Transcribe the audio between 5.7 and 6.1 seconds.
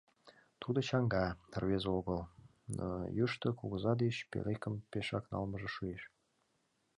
шуэш!